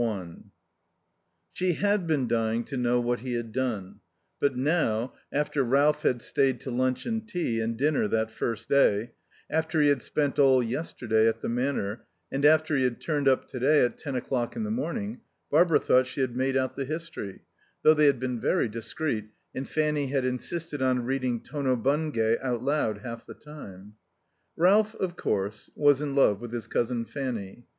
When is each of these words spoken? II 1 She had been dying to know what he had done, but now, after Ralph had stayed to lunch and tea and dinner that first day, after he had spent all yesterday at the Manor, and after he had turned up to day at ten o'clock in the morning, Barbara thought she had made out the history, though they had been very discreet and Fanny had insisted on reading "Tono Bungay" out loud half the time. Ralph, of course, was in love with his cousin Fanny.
II 0.01 0.07
1 0.07 0.43
She 1.53 1.73
had 1.73 2.07
been 2.07 2.27
dying 2.27 2.63
to 2.63 2.75
know 2.75 2.99
what 2.99 3.19
he 3.19 3.33
had 3.33 3.51
done, 3.51 3.99
but 4.39 4.57
now, 4.57 5.13
after 5.31 5.63
Ralph 5.63 6.01
had 6.01 6.23
stayed 6.23 6.59
to 6.61 6.71
lunch 6.71 7.05
and 7.05 7.29
tea 7.29 7.59
and 7.59 7.77
dinner 7.77 8.07
that 8.07 8.31
first 8.31 8.67
day, 8.67 9.11
after 9.47 9.79
he 9.79 9.89
had 9.89 10.01
spent 10.01 10.39
all 10.39 10.63
yesterday 10.63 11.27
at 11.27 11.41
the 11.41 11.49
Manor, 11.49 12.03
and 12.31 12.43
after 12.45 12.75
he 12.75 12.83
had 12.83 12.99
turned 12.99 13.27
up 13.27 13.47
to 13.49 13.59
day 13.59 13.85
at 13.85 13.99
ten 13.99 14.15
o'clock 14.15 14.55
in 14.55 14.63
the 14.63 14.71
morning, 14.71 15.21
Barbara 15.51 15.79
thought 15.79 16.07
she 16.07 16.21
had 16.21 16.35
made 16.35 16.57
out 16.57 16.75
the 16.75 16.85
history, 16.85 17.41
though 17.83 17.93
they 17.93 18.07
had 18.07 18.19
been 18.19 18.39
very 18.39 18.67
discreet 18.69 19.25
and 19.53 19.69
Fanny 19.69 20.07
had 20.07 20.25
insisted 20.25 20.81
on 20.81 21.05
reading 21.05 21.41
"Tono 21.43 21.75
Bungay" 21.75 22.39
out 22.41 22.63
loud 22.63 23.01
half 23.03 23.23
the 23.27 23.35
time. 23.35 23.93
Ralph, 24.57 24.95
of 24.95 25.15
course, 25.15 25.69
was 25.75 26.01
in 26.01 26.15
love 26.15 26.41
with 26.41 26.51
his 26.53 26.65
cousin 26.65 27.05
Fanny. 27.05 27.67